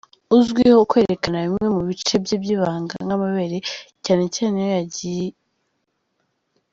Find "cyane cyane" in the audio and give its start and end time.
4.05-4.55